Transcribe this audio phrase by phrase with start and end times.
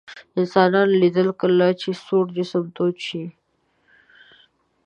[0.39, 3.23] انسانانو لیدلي کله چې سوړ جسم تود شي.